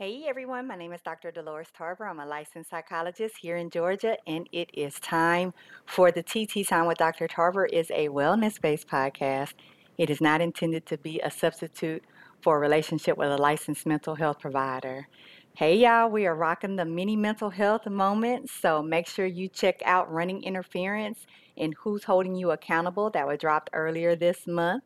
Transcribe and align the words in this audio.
Hey 0.00 0.24
everyone, 0.26 0.66
my 0.66 0.76
name 0.76 0.94
is 0.94 1.02
Dr. 1.02 1.30
Dolores 1.30 1.68
Tarver. 1.76 2.06
I'm 2.06 2.20
a 2.20 2.24
licensed 2.24 2.70
psychologist 2.70 3.36
here 3.36 3.58
in 3.58 3.68
Georgia, 3.68 4.16
and 4.26 4.48
it 4.50 4.70
is 4.72 4.98
time 4.98 5.52
for 5.84 6.10
the 6.10 6.22
TT 6.22 6.66
Time 6.66 6.86
with 6.86 6.96
Dr. 6.96 7.28
Tarver 7.28 7.66
is 7.66 7.90
a 7.90 8.08
wellness-based 8.08 8.88
podcast. 8.88 9.52
It 9.98 10.08
is 10.08 10.22
not 10.22 10.40
intended 10.40 10.86
to 10.86 10.96
be 10.96 11.20
a 11.20 11.30
substitute 11.30 12.02
for 12.40 12.56
a 12.56 12.60
relationship 12.60 13.18
with 13.18 13.30
a 13.30 13.36
licensed 13.36 13.84
mental 13.84 14.14
health 14.14 14.38
provider. 14.40 15.06
Hey 15.54 15.76
y'all, 15.76 16.08
we 16.08 16.24
are 16.26 16.34
rocking 16.34 16.76
the 16.76 16.86
mini 16.86 17.14
mental 17.14 17.50
health 17.50 17.86
moment, 17.86 18.48
so 18.48 18.82
make 18.82 19.06
sure 19.06 19.26
you 19.26 19.48
check 19.48 19.82
out 19.84 20.10
Running 20.10 20.42
Interference 20.42 21.26
and 21.58 21.74
Who's 21.74 22.04
Holding 22.04 22.36
You 22.36 22.52
Accountable 22.52 23.10
that 23.10 23.26
was 23.26 23.36
dropped 23.36 23.68
earlier 23.74 24.16
this 24.16 24.46
month. 24.46 24.84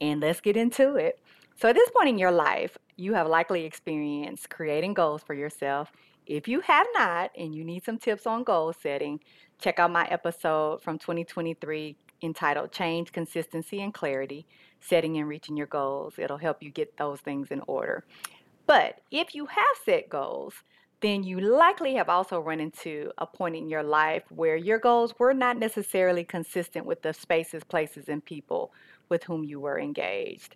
And 0.00 0.20
let's 0.20 0.40
get 0.40 0.56
into 0.56 0.94
it. 0.94 1.18
So, 1.56 1.68
at 1.68 1.74
this 1.74 1.90
point 1.90 2.08
in 2.08 2.18
your 2.18 2.32
life, 2.32 2.76
you 3.02 3.14
have 3.14 3.26
likely 3.26 3.64
experienced 3.64 4.48
creating 4.48 4.94
goals 4.94 5.22
for 5.22 5.34
yourself. 5.34 5.90
If 6.26 6.46
you 6.46 6.60
have 6.60 6.86
not 6.94 7.32
and 7.36 7.52
you 7.52 7.64
need 7.64 7.84
some 7.84 7.98
tips 7.98 8.26
on 8.26 8.44
goal 8.44 8.72
setting, 8.72 9.18
check 9.58 9.80
out 9.80 9.90
my 9.90 10.06
episode 10.06 10.82
from 10.82 10.98
2023 10.98 11.96
entitled 12.22 12.70
Change, 12.70 13.10
Consistency, 13.10 13.82
and 13.82 13.92
Clarity 13.92 14.46
Setting 14.80 15.16
and 15.18 15.28
Reaching 15.28 15.56
Your 15.56 15.66
Goals. 15.66 16.14
It'll 16.16 16.36
help 16.36 16.62
you 16.62 16.70
get 16.70 16.96
those 16.96 17.20
things 17.20 17.50
in 17.50 17.60
order. 17.66 18.04
But 18.66 19.00
if 19.10 19.34
you 19.34 19.46
have 19.46 19.64
set 19.84 20.08
goals, 20.08 20.54
then 21.00 21.24
you 21.24 21.40
likely 21.40 21.94
have 21.94 22.08
also 22.08 22.38
run 22.38 22.60
into 22.60 23.10
a 23.18 23.26
point 23.26 23.56
in 23.56 23.68
your 23.68 23.82
life 23.82 24.22
where 24.30 24.54
your 24.54 24.78
goals 24.78 25.12
were 25.18 25.34
not 25.34 25.58
necessarily 25.58 26.22
consistent 26.22 26.86
with 26.86 27.02
the 27.02 27.12
spaces, 27.12 27.64
places, 27.64 28.08
and 28.08 28.24
people 28.24 28.72
with 29.08 29.24
whom 29.24 29.42
you 29.42 29.58
were 29.58 29.80
engaged. 29.80 30.54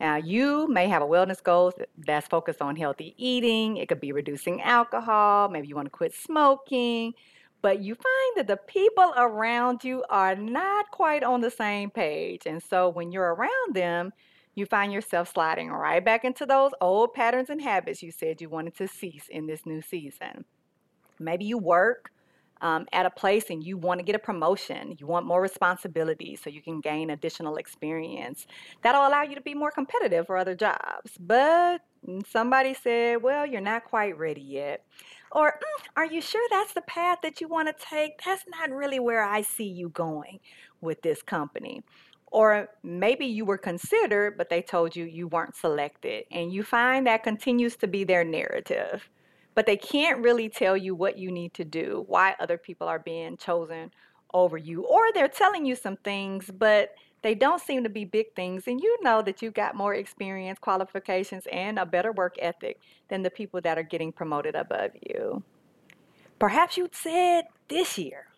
Now, 0.00 0.16
you 0.16 0.68
may 0.68 0.88
have 0.88 1.02
a 1.02 1.06
wellness 1.06 1.42
goal 1.42 1.72
that's 1.96 2.28
focused 2.28 2.62
on 2.62 2.76
healthy 2.76 3.14
eating. 3.16 3.78
It 3.78 3.88
could 3.88 4.00
be 4.00 4.12
reducing 4.12 4.62
alcohol. 4.62 5.48
Maybe 5.48 5.68
you 5.68 5.74
want 5.74 5.86
to 5.86 5.90
quit 5.90 6.14
smoking. 6.14 7.14
But 7.60 7.80
you 7.80 7.96
find 7.96 8.36
that 8.36 8.46
the 8.46 8.56
people 8.56 9.12
around 9.16 9.82
you 9.82 10.04
are 10.08 10.36
not 10.36 10.92
quite 10.92 11.24
on 11.24 11.40
the 11.40 11.50
same 11.50 11.90
page. 11.90 12.42
And 12.46 12.62
so 12.62 12.88
when 12.88 13.10
you're 13.10 13.34
around 13.34 13.74
them, 13.74 14.12
you 14.54 14.66
find 14.66 14.92
yourself 14.92 15.32
sliding 15.32 15.70
right 15.70 16.04
back 16.04 16.24
into 16.24 16.46
those 16.46 16.72
old 16.80 17.14
patterns 17.14 17.48
and 17.48 17.62
habits 17.62 18.02
you 18.02 18.10
said 18.10 18.40
you 18.40 18.48
wanted 18.48 18.76
to 18.76 18.88
cease 18.88 19.28
in 19.28 19.46
this 19.46 19.64
new 19.64 19.80
season. 19.80 20.44
Maybe 21.18 21.44
you 21.44 21.58
work 21.58 22.10
um, 22.60 22.86
at 22.92 23.06
a 23.06 23.10
place 23.10 23.50
and 23.50 23.62
you 23.62 23.76
want 23.76 24.00
to 24.00 24.04
get 24.04 24.14
a 24.14 24.18
promotion, 24.18 24.96
you 24.98 25.06
want 25.06 25.26
more 25.26 25.40
responsibility 25.40 26.36
so 26.36 26.50
you 26.50 26.62
can 26.62 26.80
gain 26.80 27.10
additional 27.10 27.56
experience. 27.56 28.46
That'll 28.82 29.06
allow 29.06 29.22
you 29.22 29.34
to 29.34 29.40
be 29.40 29.54
more 29.54 29.70
competitive 29.70 30.26
for 30.26 30.36
other 30.36 30.54
jobs. 30.54 31.12
But 31.20 31.82
somebody 32.26 32.74
said, 32.74 33.22
well, 33.22 33.46
you're 33.46 33.60
not 33.60 33.84
quite 33.84 34.18
ready 34.18 34.40
yet. 34.40 34.84
Or, 35.32 35.52
mm, 35.52 35.84
are 35.96 36.06
you 36.06 36.20
sure 36.20 36.46
that's 36.50 36.72
the 36.72 36.82
path 36.82 37.18
that 37.22 37.40
you 37.40 37.48
want 37.48 37.68
to 37.68 37.84
take? 37.84 38.22
That's 38.24 38.44
not 38.48 38.70
really 38.70 38.98
where 38.98 39.22
I 39.22 39.42
see 39.42 39.68
you 39.68 39.90
going 39.90 40.40
with 40.80 41.02
this 41.02 41.22
company. 41.22 41.82
Or 42.30 42.68
maybe 42.82 43.26
you 43.26 43.44
were 43.44 43.58
considered, 43.58 44.36
but 44.36 44.50
they 44.50 44.62
told 44.62 44.94
you 44.94 45.04
you 45.04 45.28
weren't 45.28 45.56
selected. 45.56 46.24
And 46.30 46.52
you 46.52 46.62
find 46.62 47.06
that 47.06 47.22
continues 47.22 47.76
to 47.76 47.86
be 47.86 48.04
their 48.04 48.24
narrative 48.24 49.08
but 49.58 49.66
they 49.66 49.76
can't 49.76 50.22
really 50.22 50.48
tell 50.48 50.76
you 50.76 50.94
what 50.94 51.18
you 51.18 51.32
need 51.32 51.52
to 51.52 51.64
do, 51.64 52.04
why 52.06 52.32
other 52.38 52.56
people 52.56 52.86
are 52.86 53.00
being 53.00 53.36
chosen 53.36 53.90
over 54.32 54.56
you, 54.56 54.84
or 54.84 55.12
they're 55.12 55.26
telling 55.26 55.66
you 55.66 55.74
some 55.74 55.96
things, 55.96 56.48
but 56.56 56.90
they 57.22 57.34
don't 57.34 57.60
seem 57.60 57.82
to 57.82 57.88
be 57.88 58.04
big 58.04 58.32
things. 58.36 58.68
And 58.68 58.80
you 58.80 58.96
know 59.02 59.20
that 59.20 59.42
you've 59.42 59.54
got 59.54 59.74
more 59.74 59.94
experience, 59.94 60.60
qualifications, 60.60 61.42
and 61.50 61.76
a 61.76 61.84
better 61.84 62.12
work 62.12 62.36
ethic 62.38 62.78
than 63.08 63.22
the 63.22 63.30
people 63.30 63.60
that 63.62 63.76
are 63.76 63.82
getting 63.82 64.12
promoted 64.12 64.54
above 64.54 64.92
you. 65.02 65.42
Perhaps 66.38 66.76
you 66.76 66.88
said 66.92 67.46
this 67.66 67.98
year, 67.98 68.28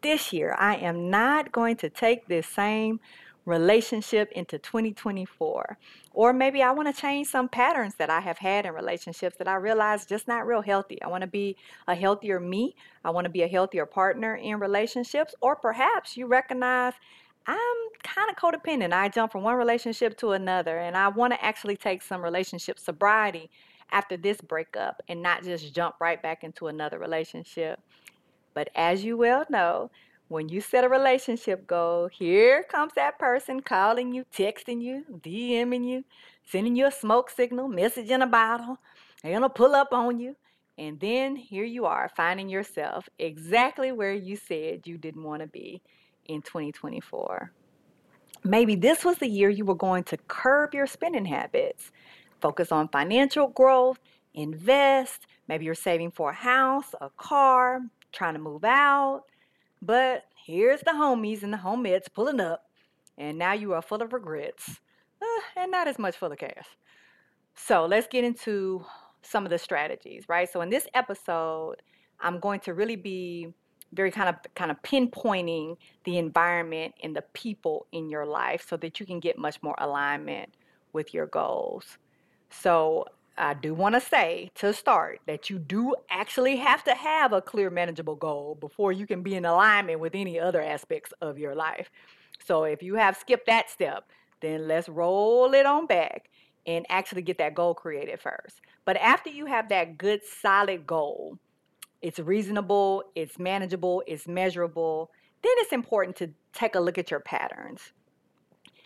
this 0.00 0.32
year, 0.32 0.54
I 0.56 0.76
am 0.76 1.10
not 1.10 1.50
going 1.50 1.74
to 1.78 1.90
take 1.90 2.28
this 2.28 2.46
same 2.46 3.00
relationship 3.44 4.30
into 4.32 4.58
2024. 4.58 5.78
Or 6.12 6.32
maybe 6.32 6.62
I 6.62 6.70
want 6.72 6.94
to 6.94 7.00
change 7.00 7.28
some 7.28 7.48
patterns 7.48 7.94
that 7.96 8.10
I 8.10 8.20
have 8.20 8.38
had 8.38 8.66
in 8.66 8.72
relationships 8.72 9.36
that 9.38 9.48
I 9.48 9.54
realize 9.54 10.06
just 10.06 10.28
not 10.28 10.46
real 10.46 10.62
healthy. 10.62 11.00
I 11.02 11.08
want 11.08 11.22
to 11.22 11.26
be 11.26 11.56
a 11.88 11.94
healthier 11.94 12.38
me. 12.38 12.76
I 13.04 13.10
want 13.10 13.24
to 13.24 13.30
be 13.30 13.42
a 13.42 13.48
healthier 13.48 13.86
partner 13.86 14.36
in 14.36 14.60
relationships. 14.60 15.34
Or 15.40 15.56
perhaps 15.56 16.16
you 16.16 16.26
recognize 16.26 16.94
I'm 17.46 17.58
kind 18.04 18.30
of 18.30 18.36
codependent. 18.36 18.92
I 18.92 19.08
jump 19.08 19.32
from 19.32 19.42
one 19.42 19.56
relationship 19.56 20.16
to 20.18 20.32
another, 20.32 20.78
and 20.78 20.96
I 20.96 21.08
want 21.08 21.32
to 21.32 21.44
actually 21.44 21.76
take 21.76 22.02
some 22.02 22.22
relationship 22.22 22.78
sobriety 22.78 23.50
after 23.90 24.16
this 24.16 24.40
breakup 24.40 25.02
and 25.08 25.22
not 25.22 25.42
just 25.42 25.74
jump 25.74 25.96
right 26.00 26.22
back 26.22 26.44
into 26.44 26.68
another 26.68 26.98
relationship. 26.98 27.80
But 28.54 28.70
as 28.74 29.04
you 29.04 29.16
well 29.16 29.44
know, 29.48 29.90
when 30.32 30.48
you 30.48 30.62
set 30.62 30.82
a 30.82 30.88
relationship 30.88 31.66
goal, 31.66 32.08
here 32.08 32.64
comes 32.64 32.94
that 32.94 33.18
person 33.18 33.60
calling 33.60 34.12
you, 34.14 34.24
texting 34.34 34.80
you, 34.80 35.04
DMing 35.20 35.86
you, 35.86 36.04
sending 36.46 36.74
you 36.74 36.86
a 36.86 36.90
smoke 36.90 37.28
signal, 37.28 37.68
message 37.68 38.08
in 38.08 38.22
a 38.22 38.26
bottle. 38.26 38.78
They're 39.22 39.32
going 39.32 39.42
to 39.42 39.50
pull 39.50 39.74
up 39.74 39.92
on 39.92 40.18
you. 40.18 40.34
And 40.78 40.98
then 40.98 41.36
here 41.36 41.64
you 41.64 41.84
are 41.84 42.10
finding 42.16 42.48
yourself 42.48 43.08
exactly 43.18 43.92
where 43.92 44.14
you 44.14 44.36
said 44.36 44.86
you 44.86 44.96
didn't 44.96 45.22
want 45.22 45.42
to 45.42 45.48
be 45.48 45.82
in 46.24 46.40
2024. 46.40 47.52
Maybe 48.42 48.74
this 48.74 49.04
was 49.04 49.18
the 49.18 49.28
year 49.28 49.50
you 49.50 49.66
were 49.66 49.74
going 49.74 50.04
to 50.04 50.16
curb 50.28 50.72
your 50.72 50.86
spending 50.86 51.26
habits, 51.26 51.92
focus 52.40 52.72
on 52.72 52.88
financial 52.88 53.48
growth, 53.48 53.98
invest. 54.32 55.26
Maybe 55.46 55.66
you're 55.66 55.74
saving 55.74 56.10
for 56.10 56.30
a 56.30 56.34
house, 56.34 56.94
a 57.02 57.10
car, 57.10 57.82
trying 58.12 58.34
to 58.34 58.40
move 58.40 58.64
out. 58.64 59.24
But 59.82 60.26
here's 60.46 60.80
the 60.80 60.92
homies 60.92 61.42
and 61.42 61.52
the 61.52 61.58
homies 61.58 62.04
pulling 62.14 62.40
up, 62.40 62.70
and 63.18 63.36
now 63.36 63.52
you 63.52 63.72
are 63.72 63.82
full 63.82 64.00
of 64.00 64.12
regrets 64.12 64.80
uh, 65.20 65.60
and 65.60 65.72
not 65.72 65.88
as 65.88 65.98
much 65.98 66.16
full 66.16 66.30
of 66.30 66.38
cash. 66.38 66.66
So 67.56 67.84
let's 67.84 68.06
get 68.06 68.22
into 68.22 68.86
some 69.22 69.44
of 69.44 69.50
the 69.50 69.58
strategies, 69.58 70.24
right? 70.28 70.50
So 70.50 70.60
in 70.60 70.70
this 70.70 70.86
episode, 70.94 71.82
I'm 72.20 72.38
going 72.38 72.60
to 72.60 72.74
really 72.74 72.96
be 72.96 73.52
very 73.92 74.10
kind 74.10 74.28
of 74.28 74.36
kind 74.54 74.70
of 74.70 74.80
pinpointing 74.82 75.76
the 76.04 76.16
environment 76.16 76.94
and 77.02 77.14
the 77.14 77.22
people 77.34 77.86
in 77.92 78.08
your 78.08 78.24
life 78.24 78.64
so 78.66 78.76
that 78.78 79.00
you 79.00 79.04
can 79.04 79.20
get 79.20 79.36
much 79.36 79.62
more 79.62 79.74
alignment 79.78 80.54
with 80.92 81.12
your 81.12 81.26
goals. 81.26 81.98
So 82.50 83.06
I 83.36 83.54
do 83.54 83.72
want 83.72 83.94
to 83.94 84.00
say 84.00 84.50
to 84.56 84.72
start 84.72 85.20
that 85.26 85.48
you 85.48 85.58
do 85.58 85.94
actually 86.10 86.56
have 86.56 86.84
to 86.84 86.94
have 86.94 87.32
a 87.32 87.40
clear, 87.40 87.70
manageable 87.70 88.16
goal 88.16 88.56
before 88.60 88.92
you 88.92 89.06
can 89.06 89.22
be 89.22 89.34
in 89.34 89.44
alignment 89.44 90.00
with 90.00 90.14
any 90.14 90.38
other 90.38 90.60
aspects 90.60 91.12
of 91.20 91.38
your 91.38 91.54
life. 91.54 91.90
So 92.44 92.64
if 92.64 92.82
you 92.82 92.96
have 92.96 93.16
skipped 93.16 93.46
that 93.46 93.70
step, 93.70 94.10
then 94.40 94.68
let's 94.68 94.88
roll 94.88 95.54
it 95.54 95.64
on 95.64 95.86
back 95.86 96.28
and 96.66 96.84
actually 96.88 97.22
get 97.22 97.38
that 97.38 97.54
goal 97.54 97.74
created 97.74 98.20
first. 98.20 98.60
But 98.84 98.96
after 98.98 99.30
you 99.30 99.46
have 99.46 99.68
that 99.70 99.96
good, 99.96 100.20
solid 100.24 100.86
goal, 100.86 101.38
it's 102.02 102.18
reasonable, 102.18 103.04
it's 103.14 103.38
manageable, 103.38 104.02
it's 104.06 104.28
measurable, 104.28 105.10
then 105.42 105.52
it's 105.56 105.72
important 105.72 106.16
to 106.16 106.30
take 106.52 106.74
a 106.74 106.80
look 106.80 106.98
at 106.98 107.10
your 107.10 107.20
patterns 107.20 107.92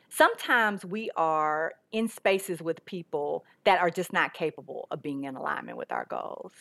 sometimes 0.09 0.84
we 0.84 1.11
are 1.17 1.72
in 1.93 2.09
spaces 2.09 2.62
with 2.62 2.84
people 2.84 3.44
that 3.65 3.81
are 3.81 3.91
just 3.91 4.12
not 4.12 4.34
capable 4.34 4.87
of 4.91 5.03
being 5.03 5.25
in 5.25 5.37
alignment 5.37 5.78
with 5.78 5.93
our 5.93 6.06
goals. 6.09 6.53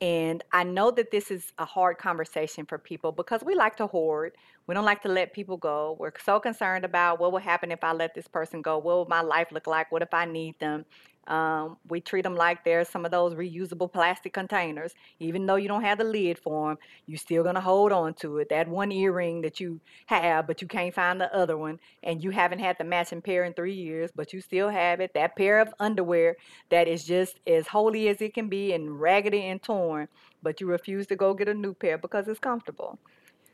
And 0.00 0.44
I 0.52 0.62
know 0.62 0.92
that 0.92 1.10
this 1.10 1.30
is 1.30 1.52
a 1.58 1.64
hard 1.64 1.98
conversation 1.98 2.66
for 2.66 2.78
people 2.78 3.10
because 3.10 3.42
we 3.42 3.56
like 3.56 3.76
to 3.78 3.88
hoard. 3.88 4.36
We 4.66 4.74
don't 4.74 4.84
like 4.84 5.02
to 5.02 5.08
let 5.08 5.32
people 5.32 5.56
go. 5.56 5.96
We're 5.98 6.12
so 6.24 6.38
concerned 6.38 6.84
about 6.84 7.18
what 7.18 7.32
will 7.32 7.40
happen 7.40 7.72
if 7.72 7.82
I 7.82 7.92
let 7.92 8.14
this 8.14 8.28
person 8.28 8.62
go. 8.62 8.78
What 8.78 8.96
will 8.96 9.06
my 9.08 9.22
life 9.22 9.48
look 9.50 9.66
like? 9.66 9.90
What 9.90 10.02
if 10.02 10.14
I 10.14 10.24
need 10.24 10.58
them? 10.60 10.84
Um, 11.28 11.76
we 11.88 12.00
treat 12.00 12.22
them 12.22 12.34
like 12.34 12.64
they're 12.64 12.84
some 12.84 13.04
of 13.04 13.10
those 13.10 13.34
reusable 13.34 13.92
plastic 13.92 14.32
containers. 14.32 14.94
Even 15.20 15.44
though 15.46 15.56
you 15.56 15.68
don't 15.68 15.84
have 15.84 15.98
the 15.98 16.04
lid 16.04 16.38
for 16.38 16.70
them, 16.70 16.78
you're 17.06 17.18
still 17.18 17.42
going 17.42 17.54
to 17.54 17.60
hold 17.60 17.92
on 17.92 18.14
to 18.14 18.38
it. 18.38 18.48
That 18.48 18.66
one 18.66 18.90
earring 18.90 19.42
that 19.42 19.60
you 19.60 19.80
have, 20.06 20.46
but 20.46 20.62
you 20.62 20.68
can't 20.68 20.94
find 20.94 21.20
the 21.20 21.34
other 21.34 21.58
one, 21.58 21.78
and 22.02 22.24
you 22.24 22.30
haven't 22.30 22.60
had 22.60 22.78
the 22.78 22.84
matching 22.84 23.20
pair 23.20 23.44
in 23.44 23.52
three 23.52 23.74
years, 23.74 24.10
but 24.14 24.32
you 24.32 24.40
still 24.40 24.70
have 24.70 25.00
it. 25.00 25.12
That 25.14 25.36
pair 25.36 25.60
of 25.60 25.74
underwear 25.78 26.36
that 26.70 26.88
is 26.88 27.04
just 27.04 27.40
as 27.46 27.66
holey 27.66 28.08
as 28.08 28.22
it 28.22 28.32
can 28.32 28.48
be 28.48 28.72
and 28.72 28.98
raggedy 28.98 29.42
and 29.46 29.62
torn, 29.62 30.08
but 30.42 30.60
you 30.60 30.66
refuse 30.66 31.06
to 31.08 31.16
go 31.16 31.34
get 31.34 31.48
a 31.48 31.54
new 31.54 31.74
pair 31.74 31.98
because 31.98 32.26
it's 32.26 32.40
comfortable. 32.40 32.98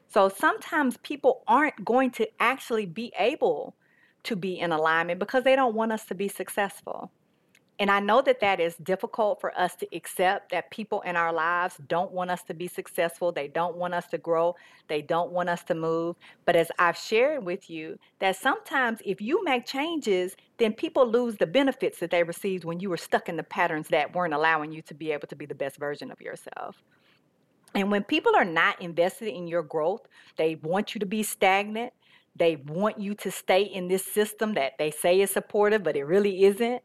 So 0.09 0.29
sometimes 0.29 0.97
people 0.99 1.43
aren't 1.49 1.85
going 1.85 2.13
to 2.13 2.29
actually 2.39 2.87
be 2.87 3.13
able 3.19 3.75
to 4.23 4.37
be 4.37 4.61
in 4.61 4.71
alignment 4.71 5.19
because 5.19 5.43
they 5.43 5.57
don't 5.57 5.75
want 5.75 5.91
us 5.91 6.05
to 6.07 6.15
be 6.15 6.29
successful. 6.29 7.11
And 7.81 7.91
I 7.91 7.99
know 7.99 8.23
that 8.23 8.39
that 8.39 8.61
is 8.61 8.77
difficult 8.77 9.41
for 9.41 9.57
us 9.59 9.75
to 9.77 9.89
accept 9.93 10.53
that 10.53 10.71
people 10.71 11.01
in 11.01 11.17
our 11.17 11.33
lives 11.33 11.77
don't 11.89 12.13
want 12.13 12.31
us 12.31 12.45
to 12.45 12.55
be 12.55 12.69
successful. 12.69 13.33
They 13.33 13.49
don't 13.49 13.77
want 13.77 13.95
us 13.95 14.07
to 14.09 14.19
grow. 14.19 14.55
They 14.87 15.03
don't 15.03 15.33
want 15.33 15.49
us 15.49 15.65
to 15.65 15.75
move. 15.75 16.15
But 16.45 16.55
as 16.55 16.71
I've 16.79 16.97
shared 16.97 17.45
with 17.45 17.69
you, 17.69 17.99
that 18.21 18.37
sometimes 18.37 19.01
if 19.05 19.21
you 19.21 19.43
make 19.43 19.67
changes, 19.67 20.37
then 20.59 20.73
people 20.73 21.05
lose 21.05 21.37
the 21.37 21.49
benefits 21.49 21.99
that 21.99 22.13
they 22.13 22.23
received 22.23 22.65
when 22.65 22.79
you 22.79 22.91
were 22.91 22.97
stuck 22.97 23.29
in 23.29 23.37
the 23.37 23.43
patterns 23.43 23.89
that 23.89 24.15
weren't 24.15 24.35
allowing 24.35 24.71
you 24.71 24.81
to 24.83 24.95
be 24.95 25.11
able 25.11 25.27
to 25.27 25.37
be 25.37 25.47
the 25.47 25.55
best 25.55 25.77
version 25.77 26.13
of 26.13 26.21
yourself. 26.21 26.81
And 27.75 27.91
when 27.91 28.05
people 28.05 28.37
are 28.37 28.45
not 28.45 28.81
invested 28.81 29.27
in 29.27 29.49
your 29.49 29.65
growth, 29.65 30.07
they 30.37 30.55
want 30.57 30.95
you 30.95 31.01
to 31.01 31.07
be 31.07 31.25
stagnant. 31.25 31.93
They 32.37 32.55
want 32.55 33.01
you 33.01 33.15
to 33.17 33.33
stay 33.33 33.63
in 33.63 33.89
this 33.89 34.05
system 34.05 34.55
that 34.55 34.79
they 34.79 34.93
say 34.93 35.21
is 35.21 35.33
supportive, 35.33 35.83
but 35.83 35.97
it 35.97 36.05
really 36.05 36.45
isn't 36.45 36.83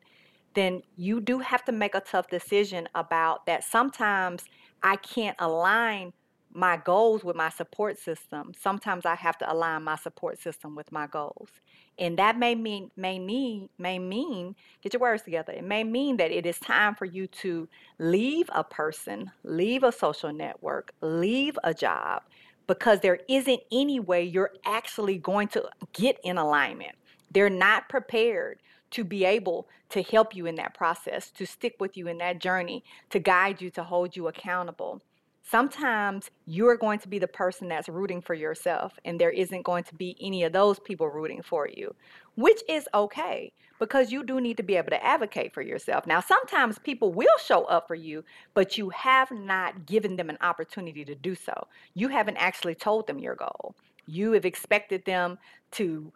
then 0.59 0.81
you 0.97 1.21
do 1.21 1.39
have 1.39 1.63
to 1.65 1.71
make 1.71 1.95
a 1.95 2.01
tough 2.01 2.27
decision 2.27 2.89
about 2.93 3.45
that. 3.45 3.63
Sometimes 3.63 4.43
I 4.83 4.97
can't 4.97 5.37
align 5.39 6.11
my 6.51 6.77
goals 6.77 7.23
with 7.23 7.35
my 7.35 7.49
support 7.49 7.97
system. 7.97 8.51
Sometimes 8.59 9.05
I 9.05 9.15
have 9.15 9.37
to 9.37 9.51
align 9.51 9.83
my 9.83 9.95
support 9.95 10.39
system 10.39 10.75
with 10.75 10.91
my 10.91 11.07
goals. 11.07 11.49
And 11.97 12.17
that 12.17 12.37
may 12.37 12.55
mean 12.55 12.91
may 12.97 13.19
mean 13.19 13.69
may 13.77 13.99
mean 13.99 14.55
get 14.81 14.93
your 14.93 14.99
words 15.01 15.23
together. 15.23 15.53
It 15.53 15.63
may 15.63 15.83
mean 15.83 16.17
that 16.17 16.31
it 16.31 16.45
is 16.45 16.59
time 16.59 16.95
for 16.95 17.05
you 17.05 17.27
to 17.27 17.69
leave 17.99 18.49
a 18.53 18.63
person, 18.63 19.31
leave 19.43 19.83
a 19.83 19.91
social 19.91 20.33
network, 20.33 20.91
leave 21.01 21.57
a 21.63 21.73
job 21.73 22.23
because 22.67 22.99
there 22.99 23.19
isn't 23.27 23.61
any 23.71 23.99
way 23.99 24.23
you're 24.23 24.53
actually 24.65 25.17
going 25.17 25.47
to 25.49 25.69
get 25.93 26.19
in 26.23 26.37
alignment. 26.37 26.95
They're 27.31 27.49
not 27.49 27.89
prepared 27.89 28.59
to 28.91 29.03
be 29.03 29.25
able 29.25 29.67
to 29.89 30.01
help 30.01 30.35
you 30.35 30.45
in 30.45 30.55
that 30.55 30.73
process, 30.73 31.31
to 31.31 31.45
stick 31.45 31.75
with 31.79 31.97
you 31.97 32.07
in 32.07 32.17
that 32.19 32.39
journey, 32.39 32.83
to 33.09 33.19
guide 33.19 33.61
you, 33.61 33.69
to 33.71 33.83
hold 33.83 34.15
you 34.15 34.27
accountable. 34.27 35.01
Sometimes 35.41 36.29
you're 36.45 36.77
going 36.77 36.99
to 36.99 37.07
be 37.07 37.17
the 37.17 37.27
person 37.27 37.67
that's 37.67 37.89
rooting 37.89 38.21
for 38.21 38.35
yourself, 38.35 38.99
and 39.03 39.19
there 39.19 39.31
isn't 39.31 39.63
going 39.63 39.83
to 39.85 39.95
be 39.95 40.15
any 40.21 40.43
of 40.43 40.53
those 40.53 40.79
people 40.79 41.07
rooting 41.07 41.41
for 41.41 41.67
you, 41.67 41.95
which 42.35 42.61
is 42.69 42.87
okay 42.93 43.51
because 43.79 44.11
you 44.11 44.23
do 44.23 44.39
need 44.39 44.57
to 44.57 44.63
be 44.63 44.75
able 44.75 44.91
to 44.91 45.03
advocate 45.03 45.53
for 45.53 45.61
yourself. 45.61 46.05
Now, 46.05 46.19
sometimes 46.19 46.77
people 46.77 47.13
will 47.13 47.27
show 47.43 47.63
up 47.63 47.87
for 47.87 47.95
you, 47.95 48.23
but 48.53 48.77
you 48.77 48.89
have 48.89 49.31
not 49.31 49.85
given 49.85 50.17
them 50.17 50.29
an 50.29 50.37
opportunity 50.41 51.03
to 51.05 51.15
do 51.15 51.33
so. 51.33 51.67
You 51.95 52.09
haven't 52.09 52.37
actually 52.37 52.75
told 52.75 53.07
them 53.07 53.19
your 53.19 53.35
goal. 53.35 53.73
You 54.05 54.33
have 54.33 54.45
expected 54.45 55.05
them 55.05 55.39
to 55.71 56.11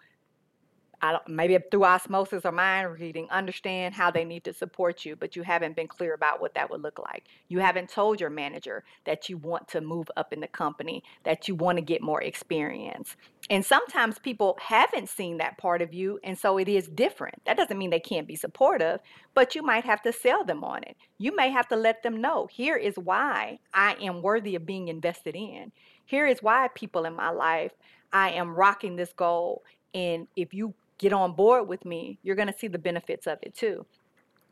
maybe 1.27 1.57
through 1.71 1.85
osmosis 1.85 2.45
or 2.45 2.51
mind 2.51 2.99
reading, 2.99 3.27
understand 3.29 3.93
how 3.93 4.11
they 4.11 4.23
need 4.23 4.43
to 4.45 4.53
support 4.53 5.05
you, 5.05 5.15
but 5.15 5.35
you 5.35 5.43
haven't 5.43 5.75
been 5.75 5.87
clear 5.87 6.13
about 6.13 6.41
what 6.41 6.53
that 6.55 6.69
would 6.69 6.81
look 6.81 6.99
like. 6.99 7.25
You 7.49 7.59
haven't 7.59 7.89
told 7.89 8.21
your 8.21 8.29
manager 8.29 8.83
that 9.05 9.29
you 9.29 9.37
want 9.37 9.67
to 9.69 9.81
move 9.81 10.09
up 10.15 10.31
in 10.31 10.39
the 10.39 10.47
company, 10.47 11.03
that 11.23 11.47
you 11.47 11.55
want 11.55 11.77
to 11.77 11.81
get 11.81 12.01
more 12.01 12.21
experience. 12.21 13.15
And 13.49 13.65
sometimes 13.65 14.19
people 14.19 14.57
haven't 14.61 15.09
seen 15.09 15.37
that 15.37 15.57
part 15.57 15.81
of 15.81 15.93
you, 15.93 16.19
and 16.23 16.37
so 16.37 16.57
it 16.57 16.69
is 16.69 16.87
different. 16.87 17.43
That 17.45 17.57
doesn't 17.57 17.77
mean 17.77 17.89
they 17.89 17.99
can't 17.99 18.27
be 18.27 18.35
supportive, 18.35 18.99
but 19.33 19.55
you 19.55 19.63
might 19.63 19.83
have 19.83 20.01
to 20.03 20.13
sell 20.13 20.45
them 20.45 20.63
on 20.63 20.83
it. 20.83 20.95
You 21.17 21.35
may 21.35 21.49
have 21.49 21.67
to 21.69 21.75
let 21.75 22.03
them 22.03 22.21
know 22.21 22.47
here 22.51 22.77
is 22.77 22.95
why 22.95 23.59
I 23.73 23.95
am 24.01 24.21
worthy 24.21 24.55
of 24.55 24.65
being 24.65 24.87
invested 24.87 25.35
in. 25.35 25.71
Here 26.05 26.27
is 26.27 26.41
why 26.41 26.69
people 26.73 27.05
in 27.05 27.15
my 27.15 27.29
life 27.29 27.71
I 28.13 28.29
am 28.31 28.55
rocking 28.55 28.95
this 28.95 29.11
goal. 29.11 29.63
And 29.93 30.27
if 30.35 30.53
you 30.53 30.73
get 30.97 31.13
on 31.13 31.33
board 31.33 31.67
with 31.67 31.85
me, 31.85 32.19
you're 32.23 32.35
going 32.35 32.51
to 32.51 32.57
see 32.57 32.67
the 32.67 32.79
benefits 32.79 33.27
of 33.27 33.39
it 33.41 33.53
too. 33.53 33.85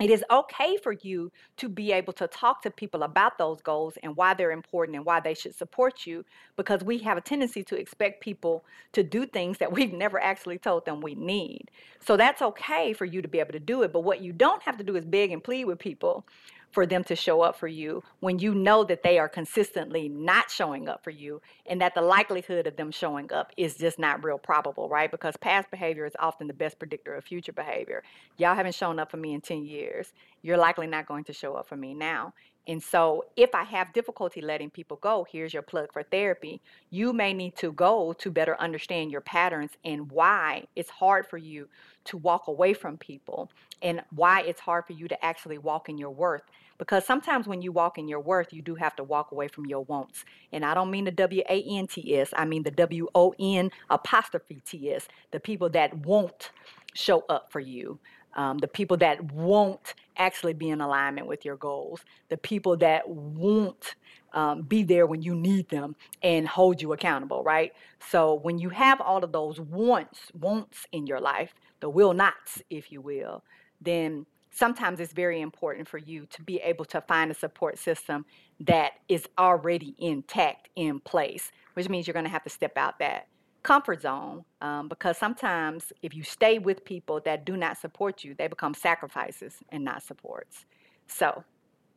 It 0.01 0.09
is 0.09 0.25
okay 0.31 0.77
for 0.77 0.93
you 0.93 1.31
to 1.57 1.69
be 1.69 1.91
able 1.91 2.13
to 2.13 2.25
talk 2.25 2.63
to 2.63 2.71
people 2.71 3.03
about 3.03 3.37
those 3.37 3.61
goals 3.61 3.99
and 4.01 4.15
why 4.15 4.33
they're 4.33 4.51
important 4.51 4.95
and 4.95 5.05
why 5.05 5.19
they 5.19 5.35
should 5.35 5.53
support 5.53 6.07
you 6.07 6.25
because 6.57 6.83
we 6.83 6.97
have 6.99 7.19
a 7.19 7.21
tendency 7.21 7.63
to 7.65 7.75
expect 7.75 8.19
people 8.19 8.65
to 8.93 9.03
do 9.03 9.27
things 9.27 9.59
that 9.59 9.71
we've 9.71 9.93
never 9.93 10.19
actually 10.19 10.57
told 10.57 10.85
them 10.85 11.01
we 11.01 11.13
need. 11.13 11.69
So 11.99 12.17
that's 12.17 12.41
okay 12.41 12.93
for 12.93 13.05
you 13.05 13.21
to 13.21 13.27
be 13.27 13.39
able 13.39 13.51
to 13.51 13.59
do 13.59 13.83
it. 13.83 13.93
But 13.93 13.99
what 13.99 14.21
you 14.21 14.33
don't 14.33 14.63
have 14.63 14.77
to 14.77 14.83
do 14.83 14.95
is 14.95 15.05
beg 15.05 15.31
and 15.31 15.43
plead 15.43 15.65
with 15.65 15.77
people 15.77 16.25
for 16.71 16.85
them 16.85 17.03
to 17.03 17.15
show 17.15 17.41
up 17.41 17.55
for 17.57 17.67
you 17.67 18.03
when 18.19 18.39
you 18.39 18.55
know 18.55 18.83
that 18.83 19.03
they 19.03 19.19
are 19.19 19.29
consistently 19.29 20.07
not 20.07 20.49
showing 20.49 20.87
up 20.87 21.03
for 21.03 21.09
you 21.09 21.41
and 21.65 21.81
that 21.81 21.93
the 21.93 22.01
likelihood 22.01 22.65
of 22.67 22.75
them 22.77 22.91
showing 22.91 23.31
up 23.33 23.51
is 23.57 23.75
just 23.75 23.99
not 23.99 24.23
real 24.23 24.37
probable, 24.37 24.87
right? 24.89 25.11
Because 25.11 25.35
past 25.37 25.69
behavior 25.69 26.05
is 26.05 26.13
often 26.19 26.47
the 26.47 26.53
best 26.53 26.79
predictor 26.79 27.13
of 27.15 27.23
future 27.23 27.51
behavior. 27.51 28.03
Y'all 28.37 28.55
haven't 28.55 28.75
shown 28.75 28.99
up 28.99 29.11
for 29.11 29.17
me 29.17 29.33
in 29.33 29.41
10 29.41 29.65
years. 29.65 30.13
You're 30.41 30.57
likely 30.57 30.87
not 30.87 31.05
going 31.05 31.25
to 31.25 31.33
show 31.33 31.55
up 31.55 31.67
for 31.67 31.75
me 31.75 31.93
now. 31.93 32.33
And 32.67 32.81
so, 32.81 33.25
if 33.35 33.55
I 33.55 33.63
have 33.63 33.91
difficulty 33.91 34.39
letting 34.39 34.69
people 34.69 34.97
go, 34.97 35.25
here's 35.29 35.51
your 35.51 35.63
plug 35.63 35.91
for 35.91 36.03
therapy. 36.03 36.61
You 36.91 37.11
may 37.11 37.33
need 37.33 37.55
to 37.57 37.71
go 37.71 38.13
to 38.13 38.29
better 38.29 38.55
understand 38.59 39.11
your 39.11 39.21
patterns 39.21 39.71
and 39.83 40.11
why 40.11 40.65
it's 40.75 40.89
hard 40.89 41.25
for 41.25 41.39
you 41.39 41.67
to 42.05 42.17
walk 42.17 42.47
away 42.47 42.73
from 42.73 42.97
people 42.97 43.49
and 43.81 44.01
why 44.11 44.41
it's 44.41 44.61
hard 44.61 44.85
for 44.85 44.93
you 44.93 45.07
to 45.07 45.25
actually 45.25 45.57
walk 45.57 45.89
in 45.89 45.97
your 45.97 46.11
worth. 46.11 46.43
Because 46.81 47.05
sometimes 47.05 47.45
when 47.47 47.61
you 47.61 47.71
walk 47.71 47.99
in 47.99 48.07
your 48.07 48.19
worth, 48.19 48.51
you 48.51 48.63
do 48.63 48.73
have 48.73 48.95
to 48.95 49.03
walk 49.03 49.31
away 49.31 49.47
from 49.47 49.67
your 49.67 49.81
wants. 49.81 50.25
And 50.51 50.65
I 50.65 50.73
don't 50.73 50.89
mean 50.89 51.05
the 51.05 51.11
W 51.11 51.43
A 51.47 51.61
N 51.61 51.85
T 51.85 52.17
S, 52.17 52.29
I 52.35 52.43
mean 52.43 52.63
the 52.63 52.71
W 52.71 53.07
O 53.13 53.35
N 53.39 53.69
apostrophe 53.91 54.63
T 54.65 54.91
S, 54.91 55.07
the 55.29 55.39
people 55.39 55.69
that 55.69 55.95
won't 56.07 56.49
show 56.95 57.23
up 57.29 57.51
for 57.51 57.59
you. 57.59 57.99
Um, 58.33 58.57
the 58.57 58.67
people 58.67 58.97
that 58.97 59.31
won't 59.31 59.93
actually 60.17 60.53
be 60.53 60.69
in 60.69 60.81
alignment 60.81 61.27
with 61.27 61.45
your 61.45 61.55
goals, 61.55 62.01
the 62.29 62.37
people 62.37 62.75
that 62.77 63.07
won't 63.07 63.93
um, 64.33 64.63
be 64.63 64.81
there 64.81 65.05
when 65.05 65.21
you 65.21 65.35
need 65.35 65.69
them 65.69 65.95
and 66.23 66.47
hold 66.47 66.81
you 66.81 66.93
accountable, 66.93 67.43
right? 67.43 67.73
So 68.09 68.39
when 68.41 68.57
you 68.57 68.69
have 68.69 68.99
all 69.01 69.23
of 69.23 69.31
those 69.31 69.59
wants, 69.59 70.31
wants 70.39 70.87
in 70.91 71.05
your 71.05 71.19
life, 71.19 71.53
the 71.79 71.91
will 71.91 72.13
nots, 72.15 72.63
if 72.71 72.91
you 72.91 73.01
will, 73.01 73.43
then 73.81 74.25
sometimes 74.51 74.99
it's 74.99 75.13
very 75.13 75.41
important 75.41 75.87
for 75.87 75.97
you 75.97 76.25
to 76.27 76.41
be 76.43 76.57
able 76.57 76.85
to 76.85 77.01
find 77.01 77.31
a 77.31 77.33
support 77.33 77.77
system 77.77 78.25
that 78.59 78.93
is 79.07 79.27
already 79.37 79.95
intact 79.97 80.69
in 80.75 80.99
place, 80.99 81.51
which 81.73 81.89
means 81.89 82.05
you're 82.05 82.13
going 82.13 82.25
to 82.25 82.31
have 82.31 82.43
to 82.43 82.49
step 82.49 82.77
out 82.77 82.99
that 82.99 83.27
comfort 83.63 84.01
zone 84.01 84.43
um, 84.61 84.87
because 84.87 85.17
sometimes 85.17 85.93
if 86.01 86.15
you 86.15 86.23
stay 86.23 86.59
with 86.59 86.83
people 86.83 87.21
that 87.25 87.45
do 87.45 87.55
not 87.55 87.77
support 87.77 88.23
you, 88.23 88.33
they 88.35 88.47
become 88.47 88.73
sacrifices 88.73 89.57
and 89.69 89.83
not 89.83 90.03
supports. 90.03 90.65
So 91.07 91.43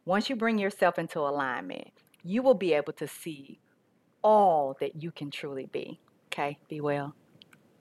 once 0.05 0.29
you 0.29 0.37
bring 0.37 0.59
yourself 0.59 0.99
into 0.99 1.21
alignment, 1.21 1.89
you 2.23 2.43
will 2.43 2.55
be 2.55 2.75
able 2.75 2.93
to 2.95 3.09
see 3.09 3.59
all 4.23 4.77
that 4.81 5.03
you 5.03 5.11
can 5.11 5.31
truly 5.31 5.67
be. 5.67 5.99
Okay, 6.33 6.59
be 6.69 6.81
well. 6.81 7.15